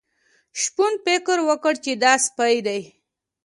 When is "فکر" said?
1.05-1.37